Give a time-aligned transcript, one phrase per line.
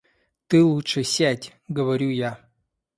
[0.47, 2.49] Ты лучше сядь,— говорю я.